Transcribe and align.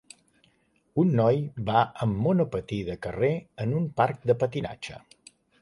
Un 1.01 1.11
noi 1.19 1.37
va 1.67 1.83
amb 2.05 2.19
monopatí 2.29 2.81
de 2.89 2.97
carrer 3.07 3.31
en 3.67 3.79
un 3.83 3.89
parc 4.01 4.29
de 4.33 4.41
patinatge. 4.43 4.99